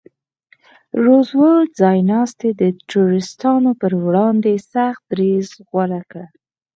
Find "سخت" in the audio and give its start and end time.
4.73-5.01